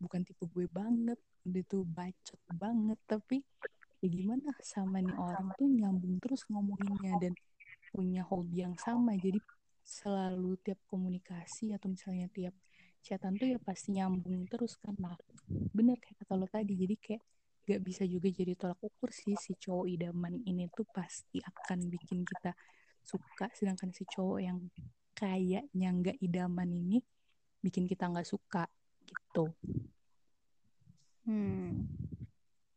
bukan 0.01 0.25
tipe 0.27 0.43
gue 0.51 0.67
banget 0.67 1.19
dia 1.47 1.63
tuh 1.63 1.87
bacot 1.87 2.39
banget 2.51 2.99
tapi 3.07 3.39
ya 4.03 4.07
gimana 4.11 4.51
sama 4.61 4.99
nih 4.99 5.15
orang 5.15 5.47
tuh 5.55 5.69
nyambung 5.71 6.19
terus 6.19 6.43
ngomonginnya 6.51 7.15
dan 7.23 7.33
punya 7.93 8.21
hobi 8.27 8.67
yang 8.67 8.75
sama. 8.75 9.15
Jadi 9.15 9.39
selalu 9.87 10.59
tiap 10.59 10.79
komunikasi 10.91 11.71
atau 11.71 11.87
misalnya 11.87 12.27
tiap 12.33 12.53
chatan 13.07 13.39
tuh 13.39 13.47
ya 13.55 13.59
pasti 13.63 13.95
nyambung 13.95 14.43
terus 14.51 14.75
kan 14.75 14.91
nah 14.99 15.15
bener 15.71 15.95
kayak 15.95 16.27
kata 16.27 16.33
lo 16.35 16.47
tadi 16.51 16.75
jadi 16.75 16.95
kayak 16.99 17.23
gak 17.67 17.81
bisa 17.83 18.03
juga 18.03 18.27
jadi 18.27 18.53
tolak 18.59 18.79
ukur 18.83 19.11
sih 19.15 19.35
si 19.39 19.55
cowok 19.55 19.87
idaman 19.87 20.43
ini 20.43 20.67
tuh 20.75 20.87
pasti 20.91 21.39
akan 21.39 21.87
bikin 21.87 22.27
kita 22.27 22.51
suka 23.07 23.47
sedangkan 23.55 23.95
si 23.95 24.03
cowok 24.03 24.39
yang 24.43 24.59
kayaknya 25.15 25.89
nggak 25.91 26.17
idaman 26.19 26.67
ini 26.67 26.99
bikin 27.63 27.87
kita 27.87 28.11
nggak 28.11 28.27
suka 28.27 28.67
gitu. 29.07 29.51
Hmm. 31.27 31.87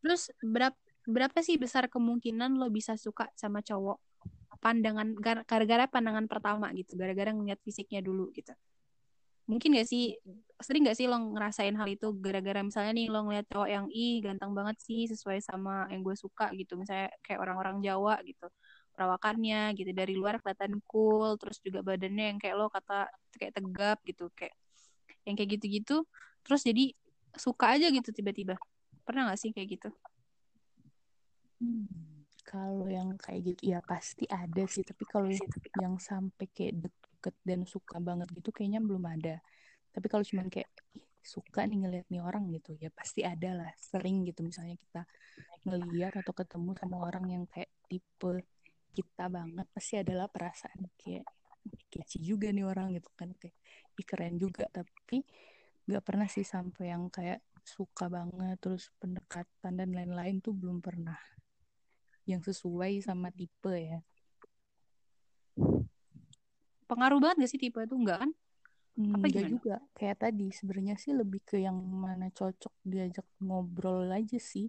terus 0.02 0.34
berapa 0.42 0.74
berapa 1.06 1.38
sih 1.42 1.54
besar 1.58 1.86
kemungkinan 1.86 2.58
lo 2.58 2.66
bisa 2.70 2.98
suka 2.98 3.30
sama 3.38 3.62
cowok? 3.62 3.98
Pandangan 4.58 5.16
gara-gara 5.46 5.86
pandangan 5.86 6.26
pertama 6.26 6.68
gitu 6.76 6.98
gara-gara 6.98 7.32
ngeliat 7.32 7.62
fisiknya 7.64 8.04
dulu 8.04 8.28
gitu 8.34 8.52
mungkin 9.50 9.74
gak 9.74 9.88
sih 9.90 10.14
sering 10.62 10.86
gak 10.86 10.94
sih 10.94 11.10
lo 11.10 11.18
ngerasain 11.18 11.74
hal 11.74 11.88
itu? 11.90 12.14
Gara-gara 12.22 12.62
misalnya 12.62 12.92
nih 12.94 13.06
lo 13.10 13.26
ngeliat 13.26 13.46
cowok 13.50 13.68
yang 13.68 13.86
ih 13.90 14.22
ganteng 14.22 14.54
banget 14.54 14.78
sih 14.78 15.10
sesuai 15.10 15.42
sama 15.42 15.90
yang 15.90 16.06
gue 16.06 16.14
suka 16.14 16.54
gitu. 16.54 16.78
Misalnya 16.78 17.10
kayak 17.26 17.42
orang-orang 17.42 17.82
Jawa 17.82 18.22
gitu. 18.22 18.46
Perawakannya 18.94 19.74
gitu 19.74 19.90
dari 19.90 20.14
luar 20.14 20.38
kelihatan 20.38 20.78
cool 20.86 21.34
terus 21.40 21.58
juga 21.58 21.82
badannya 21.82 22.36
yang 22.36 22.38
kayak 22.38 22.54
lo 22.54 22.70
kata 22.70 23.10
kayak 23.34 23.52
tegap 23.58 23.98
gitu 24.06 24.28
kayak 24.38 24.54
yang 25.24 25.34
kayak 25.36 25.56
gitu-gitu 25.56 26.04
terus 26.44 26.64
jadi 26.64 26.92
suka 27.34 27.74
aja 27.74 27.90
gitu 27.90 28.14
tiba-tiba. 28.14 28.54
Pernah 29.02 29.34
gak 29.34 29.40
sih 29.42 29.50
kayak 29.50 29.68
gitu? 29.80 29.90
Hmm 31.58 32.10
kalau 32.50 32.90
yang 32.90 33.14
kayak 33.14 33.54
gitu 33.54 33.70
ya 33.70 33.78
pasti 33.78 34.26
ada 34.26 34.66
sih. 34.66 34.82
Tapi 34.82 35.06
kalau 35.06 35.30
yang 35.78 35.96
sampai 36.02 36.50
kayak 36.50 36.90
deket 37.20 37.36
dan 37.44 37.68
suka 37.68 38.00
banget 38.00 38.32
gitu 38.32 38.48
kayaknya 38.48 38.80
belum 38.80 39.04
ada. 39.04 39.44
Tapi 39.92 40.06
kalau 40.08 40.24
cuman 40.24 40.48
kayak 40.48 40.72
suka 41.20 41.68
nih 41.68 41.84
ngeliat 41.84 42.06
nih 42.08 42.24
orang 42.24 42.48
gitu 42.56 42.72
ya 42.80 42.88
pasti 42.96 43.20
ada 43.20 43.52
lah 43.52 43.70
sering 43.76 44.24
gitu 44.24 44.40
misalnya 44.40 44.72
kita 44.80 45.04
ngeliat 45.68 46.16
atau 46.16 46.32
ketemu 46.32 46.72
sama 46.80 46.96
orang 47.04 47.28
yang 47.28 47.44
kayak 47.44 47.68
tipe 47.92 48.40
kita 48.96 49.28
banget 49.28 49.68
pasti 49.68 50.00
adalah 50.00 50.32
perasaan 50.32 50.88
kayak 50.96 51.28
kece 51.92 52.24
juga 52.24 52.48
nih 52.48 52.64
orang 52.64 52.96
gitu 52.96 53.12
kan 53.12 53.36
kayak 53.36 53.52
Ih, 54.00 54.06
keren 54.08 54.40
juga. 54.40 54.64
Tapi 54.72 55.20
nggak 55.84 56.00
pernah 56.00 56.24
sih 56.24 56.46
sampai 56.46 56.88
yang 56.88 57.12
kayak 57.12 57.44
suka 57.60 58.08
banget 58.08 58.56
terus 58.56 58.88
pendekatan 58.96 59.76
dan 59.76 59.92
lain-lain 59.92 60.40
tuh 60.40 60.56
belum 60.56 60.80
pernah 60.80 61.20
yang 62.24 62.40
sesuai 62.40 63.04
sama 63.04 63.28
tipe 63.28 63.74
ya 63.76 64.00
pengaruh 66.90 67.22
banget 67.22 67.46
gak 67.46 67.50
sih 67.54 67.60
tipe 67.62 67.78
itu? 67.78 67.94
Enggak 67.94 68.26
kan? 68.26 68.30
Hmm, 68.98 69.14
apa 69.14 69.24
enggak 69.30 69.46
juga. 69.46 69.76
Kayak 69.94 70.16
tadi 70.26 70.46
sebenarnya 70.50 70.94
sih 70.98 71.14
lebih 71.14 71.40
ke 71.46 71.62
yang 71.62 71.78
mana 71.78 72.26
cocok 72.34 72.74
diajak 72.82 73.26
ngobrol 73.38 74.10
aja 74.10 74.38
sih. 74.42 74.66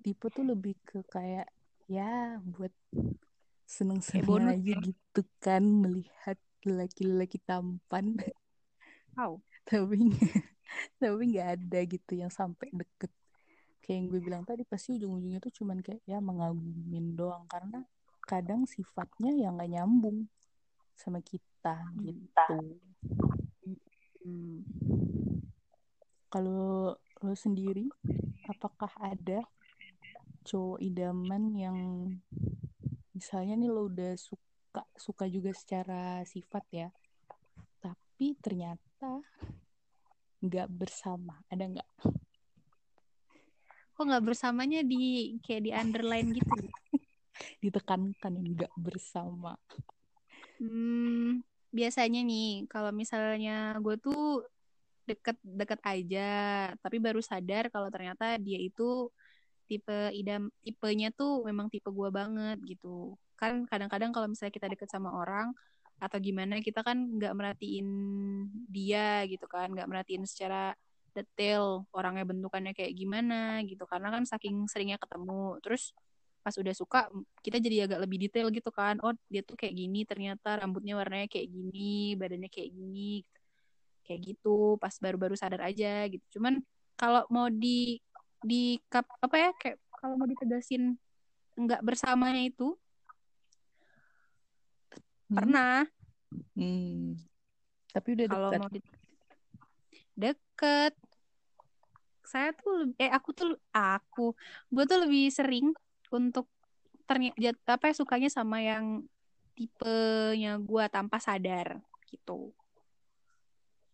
Tipe 0.00 0.32
tuh 0.32 0.48
lebih 0.48 0.80
ke 0.82 1.04
kayak 1.06 1.52
ya 1.86 2.40
buat 2.40 2.72
seneng-seneng 3.68 4.56
aja 4.56 4.72
gitu 4.80 5.22
kan 5.38 5.62
melihat 5.62 6.40
laki-laki 6.64 7.36
tampan. 7.44 8.16
Wow. 9.14 9.44
tapi 9.68 10.10
tapi 10.98 11.22
nggak 11.36 11.48
ada 11.60 11.80
gitu 11.84 12.12
yang 12.16 12.32
sampai 12.32 12.72
deket. 12.72 13.12
Kayak 13.82 13.94
yang 13.98 14.06
gue 14.08 14.20
bilang 14.22 14.42
tadi 14.46 14.62
pasti 14.64 14.96
ujung-ujungnya 14.96 15.38
tuh 15.42 15.52
cuman 15.62 15.84
kayak 15.84 16.02
ya 16.08 16.18
mengagumin 16.18 17.14
doang. 17.14 17.44
Karena 17.46 17.84
kadang 18.24 18.64
sifatnya 18.66 19.34
yang 19.34 19.58
nggak 19.58 19.70
nyambung 19.70 20.26
sama 20.96 21.20
kita 21.24 21.76
gitu. 22.02 22.58
Hmm. 24.22 24.62
Kalau 26.32 26.96
lo 26.96 27.34
sendiri, 27.36 27.86
apakah 28.48 28.90
ada 28.98 29.44
cowok 30.42 30.82
idaman 30.82 31.42
yang 31.54 31.78
misalnya 33.14 33.54
nih 33.54 33.70
lo 33.70 33.86
udah 33.86 34.18
suka 34.18 34.82
suka 34.96 35.24
juga 35.28 35.54
secara 35.54 36.24
sifat 36.26 36.64
ya, 36.72 36.88
tapi 37.78 38.34
ternyata 38.40 39.22
nggak 40.42 40.68
bersama, 40.72 41.38
ada 41.46 41.62
nggak? 41.68 41.90
kok 43.92 44.10
nggak 44.10 44.34
bersamanya 44.34 44.80
di 44.82 45.36
kayak 45.46 45.62
di 45.62 45.70
underline 45.70 46.34
gitu 46.34 46.50
ditekankan 47.62 48.34
nggak 48.34 48.74
bersama 48.74 49.54
hmm, 50.62 51.42
biasanya 51.74 52.20
nih 52.22 52.70
kalau 52.70 52.94
misalnya 52.94 53.74
gue 53.82 53.96
tuh 53.98 54.46
deket-deket 55.02 55.80
aja 55.82 56.30
tapi 56.78 57.02
baru 57.02 57.18
sadar 57.18 57.66
kalau 57.74 57.90
ternyata 57.90 58.38
dia 58.38 58.58
itu 58.62 59.10
tipe 59.66 60.12
idam 60.14 60.52
tipenya 60.62 61.10
tuh 61.10 61.42
memang 61.48 61.66
tipe 61.72 61.88
gue 61.90 62.08
banget 62.12 62.58
gitu. 62.62 63.18
Kan 63.40 63.66
kadang-kadang 63.66 64.14
kalau 64.14 64.30
misalnya 64.30 64.54
kita 64.54 64.68
deket 64.70 64.88
sama 64.92 65.10
orang 65.10 65.50
atau 66.02 66.18
gimana 66.18 66.58
kita 66.58 66.82
kan 66.82 66.98
nggak 66.98 67.34
merhatiin 67.34 67.88
dia 68.66 69.22
gitu 69.30 69.46
kan 69.46 69.70
nggak 69.70 69.86
merhatiin 69.86 70.26
secara 70.26 70.74
detail 71.14 71.86
orangnya 71.94 72.26
bentukannya 72.28 72.72
kayak 72.76 72.94
gimana 72.94 73.64
gitu. 73.66 73.84
Karena 73.88 74.12
kan 74.14 74.22
saking 74.28 74.68
seringnya 74.70 75.00
ketemu 75.00 75.58
terus 75.64 75.96
pas 76.42 76.54
udah 76.58 76.74
suka 76.74 77.06
kita 77.40 77.62
jadi 77.62 77.86
agak 77.86 78.02
lebih 78.02 78.26
detail 78.26 78.50
gitu 78.50 78.74
kan 78.74 78.98
oh 79.06 79.14
dia 79.30 79.46
tuh 79.46 79.54
kayak 79.54 79.78
gini 79.78 80.02
ternyata 80.02 80.58
rambutnya 80.58 80.98
warnanya 80.98 81.30
kayak 81.30 81.46
gini 81.46 82.18
badannya 82.18 82.50
kayak 82.50 82.70
gini 82.74 83.22
gitu. 83.22 83.38
kayak 84.02 84.20
gitu 84.26 84.56
pas 84.82 84.94
baru-baru 84.98 85.38
sadar 85.38 85.62
aja 85.70 86.10
gitu 86.10 86.38
cuman 86.38 86.58
kalau 86.98 87.22
mau 87.30 87.46
di 87.46 88.02
di 88.42 88.82
kap 88.90 89.06
apa 89.22 89.36
ya 89.38 89.50
kayak 89.54 89.78
kalau 89.94 90.18
mau 90.18 90.26
ditegasin 90.26 90.98
nggak 91.54 91.80
bersamanya 91.86 92.42
itu 92.42 92.74
hmm. 95.30 95.36
pernah 95.38 95.86
hmm. 96.58 97.22
tapi 97.94 98.08
udah 98.18 98.26
kalau 98.26 98.50
mau 98.58 98.66
di 98.66 98.82
deket 100.18 100.98
saya 102.26 102.50
tuh 102.56 102.90
eh 102.96 103.12
aku 103.12 103.30
tuh 103.30 103.52
aku 103.70 104.32
gue 104.72 104.84
tuh 104.88 104.98
lebih 105.04 105.28
sering 105.28 105.70
untuk 106.12 106.46
ternyata 107.08 107.76
apa 107.76 107.90
ya 107.90 107.94
sukanya 107.96 108.30
sama 108.30 108.62
yang 108.62 109.04
tipenya 109.56 110.56
gue 110.60 110.84
tanpa 110.88 111.20
sadar 111.20 111.80
gitu. 112.08 112.52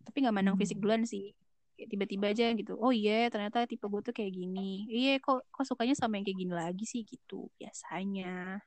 Tapi 0.03 0.17
nggak 0.25 0.35
mandang 0.35 0.57
hmm. 0.59 0.63
fisik 0.63 0.79
duluan 0.79 1.07
sih. 1.07 1.35
Tiba-tiba 1.79 2.35
aja 2.35 2.51
gitu 2.59 2.75
oh 2.75 2.91
iya 2.91 3.27
yeah, 3.27 3.31
ternyata 3.31 3.63
tipe 3.71 3.87
gue 3.87 4.03
tuh 4.03 4.15
kayak 4.15 4.35
gini. 4.35 4.87
Iya 4.91 5.15
yeah, 5.15 5.17
kok 5.23 5.47
kok 5.51 5.67
sukanya 5.67 5.95
sama 5.95 6.19
yang 6.19 6.27
kayak 6.27 6.39
gini 6.43 6.53
lagi 6.55 6.85
sih 6.85 7.03
gitu 7.07 7.51
biasanya. 7.59 8.63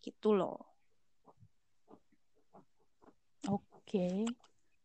Gitu 0.00 0.28
loh. 0.36 0.60
Oke. 3.48 3.64
Okay. 3.88 4.18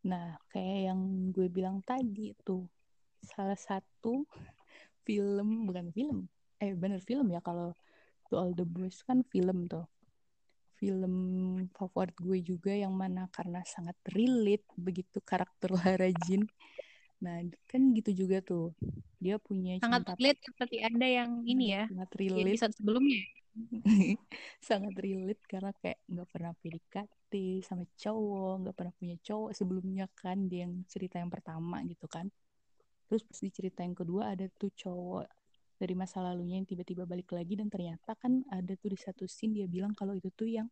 Nah, 0.04 0.36
kayak 0.52 0.92
yang 0.92 1.32
gue 1.32 1.48
bilang 1.48 1.80
tadi 1.80 2.36
tuh, 2.44 2.68
salah 3.24 3.56
satu 3.56 4.28
film, 5.08 5.72
bukan 5.72 5.96
film, 5.96 6.28
eh 6.64 6.72
bener 6.72 7.04
film 7.04 7.28
ya 7.36 7.44
kalau 7.44 7.76
To 8.32 8.40
All 8.40 8.56
The 8.56 8.64
Boys 8.64 9.04
kan 9.04 9.28
film 9.28 9.68
tuh. 9.68 9.84
Film 10.80 11.16
favorit 11.76 12.16
gue 12.18 12.40
juga 12.42 12.72
yang 12.72 12.96
mana 12.96 13.28
karena 13.30 13.62
sangat 13.68 14.00
relate 14.10 14.66
begitu 14.80 15.20
karakter 15.20 15.70
Lara 15.78 16.10
Jean. 16.24 16.48
Nah, 17.24 17.40
kan 17.68 17.94
gitu 17.96 18.26
juga 18.26 18.42
tuh. 18.42 18.72
Dia 19.20 19.40
punya 19.40 19.80
sangat 19.80 20.16
relate 20.18 20.42
seperti 20.44 20.84
Anda 20.84 21.08
yang 21.08 21.32
ini 21.46 21.66
ya. 21.78 21.84
Sangat 21.88 22.12
relate. 22.20 22.58
Episode 22.58 22.76
sebelumnya. 22.76 23.22
sangat 24.68 24.98
relate 24.98 25.44
karena 25.46 25.70
kayak 25.78 26.02
nggak 26.10 26.30
pernah 26.34 26.52
PDKT 26.58 27.34
sama 27.62 27.86
cowok 27.94 28.66
nggak 28.66 28.76
pernah 28.76 28.94
punya 28.98 29.18
cowok 29.22 29.52
sebelumnya 29.54 30.06
kan 30.18 30.50
dia 30.50 30.66
yang 30.66 30.82
cerita 30.90 31.22
yang 31.22 31.30
pertama 31.30 31.86
gitu 31.86 32.10
kan 32.10 32.34
terus 33.06 33.22
pas 33.22 33.38
di 33.38 33.54
cerita 33.54 33.86
yang 33.86 33.94
kedua 33.94 34.34
ada 34.34 34.50
tuh 34.58 34.74
cowok 34.74 35.30
dari 35.84 36.00
masa 36.00 36.24
lalunya 36.24 36.56
yang 36.64 36.68
tiba-tiba 36.68 37.04
balik 37.04 37.36
lagi 37.36 37.60
dan 37.60 37.68
ternyata 37.68 38.16
kan 38.16 38.40
ada 38.48 38.72
tuh 38.80 38.96
di 38.96 38.96
satu 38.96 39.28
scene 39.28 39.60
dia 39.60 39.68
bilang 39.68 39.92
kalau 39.92 40.16
itu 40.16 40.32
tuh 40.32 40.48
yang 40.48 40.72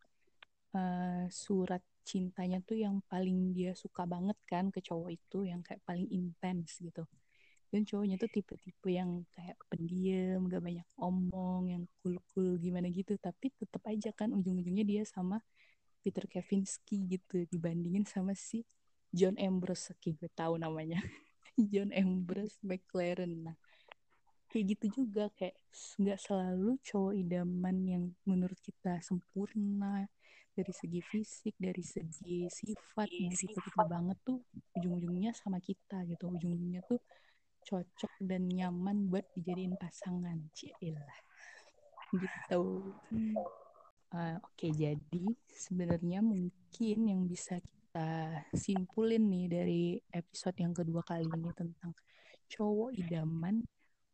uh, 0.72 1.28
surat 1.28 1.84
cintanya 2.00 2.64
tuh 2.64 2.80
yang 2.80 3.04
paling 3.06 3.52
dia 3.52 3.76
suka 3.76 4.08
banget 4.08 4.34
kan 4.48 4.72
ke 4.72 4.80
cowok 4.80 5.12
itu 5.12 5.44
yang 5.44 5.60
kayak 5.60 5.84
paling 5.84 6.08
intens 6.08 6.80
gitu. 6.80 7.04
Dan 7.72 7.88
cowoknya 7.88 8.20
tuh 8.20 8.28
tipe-tipe 8.28 8.88
yang 8.92 9.24
kayak 9.32 9.56
pendiam 9.68 10.44
gak 10.44 10.60
banyak 10.60 10.88
omong 11.00 11.72
yang 11.72 11.84
cool-cool 12.00 12.60
gimana 12.60 12.88
gitu. 12.92 13.16
Tapi 13.16 13.48
tetap 13.56 13.80
aja 13.88 14.12
kan 14.12 14.32
ujung-ujungnya 14.32 14.84
dia 14.84 15.02
sama 15.08 15.40
Peter 16.04 16.28
Kavinsky 16.28 17.04
gitu 17.08 17.48
dibandingin 17.48 18.04
sama 18.04 18.36
si 18.36 18.64
John 19.08 19.40
Ambrose 19.40 19.96
kayak 20.00 20.20
gue 20.20 20.30
tahu 20.36 20.60
namanya. 20.60 21.00
John 21.72 21.96
Ambrose 21.96 22.60
McLaren. 22.60 23.52
Nah 23.52 23.56
kayak 24.52 24.76
gitu 24.76 24.86
juga 25.02 25.32
kayak 25.32 25.56
nggak 25.96 26.20
selalu 26.20 26.76
cowok 26.84 27.12
idaman 27.16 27.76
yang 27.88 28.04
menurut 28.28 28.60
kita 28.60 29.00
sempurna. 29.00 30.04
Dari 30.52 30.68
segi 30.68 31.00
fisik 31.00 31.56
dari 31.56 31.80
segi 31.80 32.44
sifat 32.44 33.08
yang 33.08 33.32
tipe 33.32 33.56
kita 33.56 33.88
banget 33.88 34.20
tuh 34.20 34.44
ujung-ujungnya 34.76 35.32
sama 35.32 35.56
kita 35.64 36.04
gitu. 36.04 36.28
Ujung-ujungnya 36.28 36.84
tuh 36.84 37.00
cocok 37.64 38.12
dan 38.20 38.52
nyaman 38.52 39.08
buat 39.08 39.24
dijadiin 39.32 39.80
pasangan. 39.80 40.36
Cilah 40.52 41.16
gitu. 42.12 42.92
Hmm. 43.08 43.36
uh, 44.12 44.36
oke 44.44 44.52
okay, 44.52 44.70
jadi 44.76 45.24
sebenarnya 45.48 46.20
mungkin 46.20 46.98
yang 47.08 47.24
bisa 47.24 47.56
kita 47.60 48.44
simpulin 48.52 49.28
nih 49.28 49.46
dari 49.48 49.82
episode 50.12 50.56
yang 50.60 50.76
kedua 50.76 51.00
kali 51.04 51.24
ini 51.24 51.50
tentang 51.56 51.96
cowok 52.52 52.92
idaman 53.00 53.64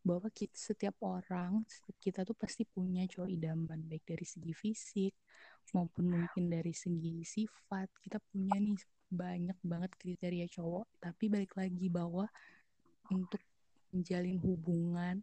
bahwa 0.03 0.29
kita, 0.31 0.55
setiap 0.55 0.97
orang 1.05 1.67
kita 1.99 2.23
tuh 2.23 2.35
pasti 2.39 2.65
punya 2.65 3.05
cowok 3.05 3.29
idaman 3.29 3.81
baik 3.87 4.07
dari 4.07 4.25
segi 4.25 4.53
fisik 4.55 5.15
maupun 5.75 6.17
mungkin 6.17 6.49
dari 6.49 6.73
segi 6.73 7.23
sifat. 7.27 7.91
Kita 8.01 8.23
punya 8.23 8.57
nih 8.57 8.79
banyak 9.09 9.59
banget 9.61 9.93
kriteria 9.99 10.47
cowok. 10.49 10.87
Tapi 11.03 11.25
balik 11.29 11.53
lagi 11.59 11.87
bahwa 11.93 12.25
untuk 13.13 13.41
menjalin 13.93 14.37
hubungan 14.45 15.17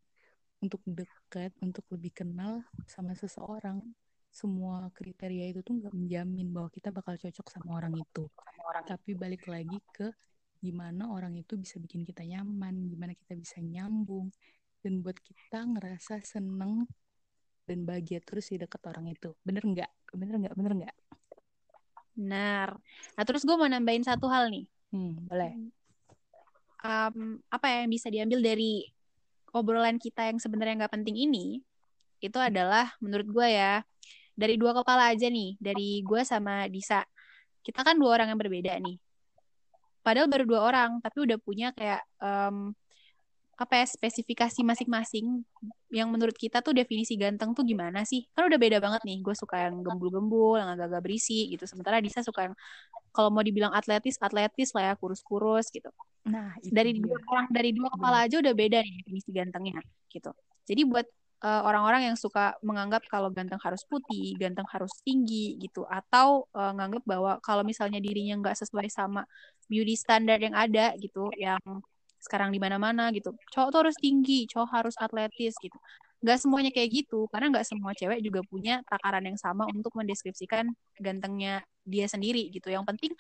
untuk 0.64 0.82
dekat 0.88 1.54
untuk 1.62 1.86
lebih 1.94 2.10
kenal 2.26 2.66
sama 2.90 3.14
seseorang 3.14 3.78
semua 4.34 4.90
kriteria 4.92 5.54
itu 5.54 5.62
tuh 5.64 5.80
nggak 5.80 5.94
menjamin 5.96 6.52
bahwa 6.52 6.68
kita 6.74 6.92
bakal 6.92 7.16
cocok 7.16 7.48
sama 7.48 7.80
orang 7.80 7.96
itu. 7.96 8.28
Tapi 8.86 9.16
balik 9.16 9.48
lagi 9.48 9.80
ke 9.94 10.12
gimana 10.60 11.14
orang 11.14 11.38
itu 11.38 11.54
bisa 11.56 11.78
bikin 11.78 12.02
kita 12.02 12.26
nyaman 12.26 12.90
gimana 12.90 13.14
kita 13.14 13.38
bisa 13.38 13.62
nyambung 13.62 14.34
dan 14.86 15.02
buat 15.02 15.18
kita 15.18 15.66
ngerasa 15.66 16.22
seneng 16.22 16.86
dan 17.66 17.82
bahagia 17.82 18.22
terus 18.22 18.54
di 18.54 18.62
dekat 18.62 18.86
orang 18.86 19.10
itu. 19.10 19.34
Bener 19.42 19.66
nggak? 19.66 19.90
Bener 20.14 20.36
nggak? 20.38 20.54
Bener 20.54 20.74
nggak? 20.78 20.96
Benar 22.16 22.70
nah 23.18 23.24
terus 23.28 23.44
gue 23.44 23.56
mau 23.58 23.68
nambahin 23.68 24.06
satu 24.06 24.30
hal 24.32 24.48
nih. 24.54 24.66
Hmm, 24.94 25.26
boleh. 25.28 25.52
Um, 26.86 27.42
apa 27.50 27.68
yang 27.82 27.90
bisa 27.90 28.08
diambil 28.14 28.40
dari 28.46 28.86
obrolan 29.52 29.98
kita 29.98 30.30
yang 30.30 30.38
sebenarnya 30.38 30.86
nggak 30.86 30.94
penting 31.02 31.18
ini 31.18 31.60
itu 32.22 32.38
adalah 32.40 32.94
menurut 33.02 33.28
gue 33.28 33.48
ya 33.50 33.82
dari 34.36 34.60
dua 34.60 34.76
kepala 34.76 35.12
aja 35.12 35.28
nih 35.28 35.58
dari 35.60 36.06
gue 36.06 36.22
sama 36.24 36.70
Disa. 36.70 37.04
Kita 37.66 37.82
kan 37.82 37.98
dua 37.98 38.22
orang 38.22 38.32
yang 38.32 38.40
berbeda 38.40 38.78
nih. 38.78 38.96
Padahal 40.06 40.30
baru 40.30 40.46
dua 40.46 40.62
orang 40.62 41.02
tapi 41.02 41.26
udah 41.26 41.38
punya 41.42 41.74
kayak 41.74 42.06
um, 42.22 42.72
apa 43.56 43.80
ya 43.80 43.86
spesifikasi 43.88 44.60
masing-masing 44.68 45.48
yang 45.88 46.12
menurut 46.12 46.36
kita 46.36 46.60
tuh 46.60 46.76
definisi 46.76 47.16
ganteng 47.16 47.56
tuh 47.56 47.64
gimana 47.64 48.04
sih? 48.04 48.28
Kan 48.36 48.52
udah 48.52 48.60
beda 48.60 48.78
banget 48.84 49.02
nih 49.08 49.24
gue 49.24 49.32
suka 49.32 49.72
yang 49.72 49.80
gembul-gembul 49.80 50.60
yang 50.60 50.76
agak-agak 50.76 51.02
berisi 51.08 51.48
gitu. 51.48 51.64
Sementara 51.64 52.04
Disa 52.04 52.20
suka 52.20 52.52
yang 52.52 52.56
kalau 53.16 53.32
mau 53.32 53.40
dibilang 53.40 53.72
atletis 53.72 54.20
atletis 54.20 54.76
lah 54.76 54.92
ya 54.92 54.94
kurus-kurus 55.00 55.72
gitu. 55.72 55.88
Nah 56.28 56.52
dari 56.68 57.00
dua 57.00 57.16
orang 57.32 57.48
dari 57.48 57.72
dua 57.72 57.88
kepala 57.96 58.28
aja 58.28 58.44
udah 58.44 58.52
beda 58.52 58.84
nih 58.84 58.94
definisi 59.00 59.30
gantengnya 59.32 59.80
gitu. 60.12 60.36
Jadi 60.68 60.82
buat 60.84 61.08
uh, 61.46 61.62
orang-orang 61.64 62.12
yang 62.12 62.18
suka 62.20 62.60
menganggap 62.60 63.08
kalau 63.08 63.32
ganteng 63.32 63.60
harus 63.64 63.88
putih 63.88 64.36
ganteng 64.36 64.68
harus 64.68 64.92
tinggi 65.06 65.56
gitu 65.64 65.88
atau 65.88 66.50
uh, 66.52 66.72
nganggap 66.76 67.04
bahwa 67.08 67.32
kalau 67.40 67.64
misalnya 67.64 68.04
dirinya 68.04 68.36
nggak 68.42 68.58
sesuai 68.60 68.92
sama 68.92 69.24
beauty 69.72 69.96
standard 69.96 70.42
yang 70.42 70.58
ada 70.58 70.92
gitu 71.00 71.30
yang 71.40 71.62
sekarang 72.26 72.50
di 72.50 72.60
mana-mana 72.60 73.14
gitu. 73.14 73.32
Cowok 73.54 73.70
tuh 73.70 73.80
harus 73.88 73.98
tinggi 74.02 74.50
cowok 74.50 74.70
harus 74.74 74.96
atletis 74.98 75.54
gitu. 75.62 75.78
Nggak 76.26 76.38
semuanya 76.42 76.72
kayak 76.74 76.90
gitu 77.06 77.30
karena 77.30 77.54
nggak 77.54 77.66
semua 77.70 77.94
cewek 77.94 78.20
juga 78.26 78.42
punya 78.50 78.82
takaran 78.90 79.24
yang 79.30 79.38
sama 79.38 79.70
untuk 79.70 79.94
mendeskripsikan 79.94 80.74
gantengnya 80.98 81.62
dia 81.86 82.10
sendiri 82.10 82.50
gitu. 82.50 82.74
Yang 82.74 82.86
penting 82.90 83.12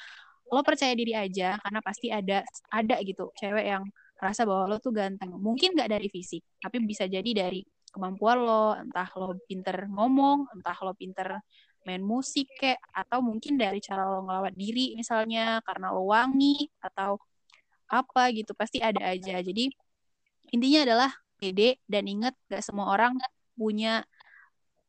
lo 0.49 0.61
percaya 0.65 0.93
diri 0.97 1.13
aja 1.13 1.57
karena 1.61 1.79
pasti 1.81 2.07
ada 2.09 2.41
ada 2.69 2.95
gitu 3.01 3.29
cewek 3.37 3.65
yang 3.65 3.83
merasa 4.17 4.41
bahwa 4.49 4.73
lo 4.73 4.77
tuh 4.81 4.93
ganteng. 4.93 5.29
Mungkin 5.37 5.77
nggak 5.77 5.89
dari 5.93 6.07
fisik 6.09 6.41
tapi 6.57 6.81
bisa 6.81 7.05
jadi 7.05 7.29
dari 7.29 7.61
kemampuan 7.95 8.37
lo 8.43 8.75
entah 8.75 9.07
lo 9.15 9.39
pinter 9.47 9.87
ngomong 9.87 10.51
entah 10.51 10.75
lo 10.83 10.91
pinter 10.91 11.39
main 11.87 12.03
musik 12.03 12.49
kayak 12.59 12.81
atau 12.91 13.23
mungkin 13.23 13.55
dari 13.55 13.79
cara 13.79 14.03
lo 14.09 14.25
ngelawat 14.25 14.53
diri 14.57 14.97
misalnya 14.99 15.63
karena 15.63 15.93
lo 15.95 16.03
wangi 16.09 16.67
atau 16.81 17.15
apa 17.89 18.33
gitu 18.33 18.51
pasti 18.57 18.81
ada 18.81 19.13
aja 19.13 19.39
jadi 19.41 19.69
intinya 20.53 20.79
adalah 20.85 21.11
pede 21.37 21.77
dan 21.85 22.07
ingat 22.09 22.33
gak 22.49 22.63
semua 22.63 22.89
orang 22.89 23.17
punya 23.55 24.03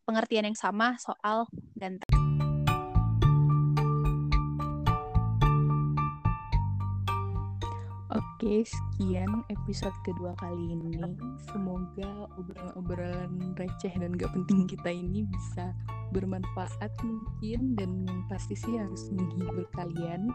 pengertian 0.06 0.48
yang 0.48 0.58
sama 0.58 0.94
soal 1.02 1.50
ganteng 1.74 2.06
Oke, 8.16 8.64
sekian 8.64 9.44
episode 9.52 9.92
kedua 10.00 10.32
kali 10.40 10.72
ini. 10.72 11.04
Semoga 11.52 12.24
obrolan-obrolan 12.40 13.52
receh 13.60 13.92
dan 13.92 14.16
gak 14.16 14.32
penting 14.32 14.64
kita 14.64 14.88
ini 14.88 15.28
bisa 15.28 15.76
bermanfaat 16.16 16.96
mungkin 17.04 17.76
dan 17.76 18.08
yang 18.08 18.24
pasti 18.30 18.56
sih 18.56 18.78
harus 18.80 19.12
menghibur 19.12 19.68
kalian. 19.76 20.32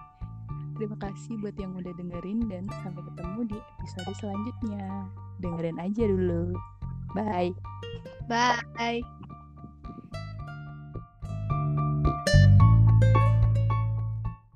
Terima 0.81 0.97
kasih 0.97 1.37
buat 1.37 1.53
yang 1.61 1.77
udah 1.77 1.93
dengerin 1.93 2.49
dan 2.49 2.65
sampai 2.81 3.05
ketemu 3.05 3.53
di 3.53 3.57
episode 3.77 4.17
selanjutnya. 4.17 5.05
Dengerin 5.37 5.77
aja 5.77 6.03
dulu. 6.09 6.57
Bye. 7.13 7.53
Bye. 8.25 9.05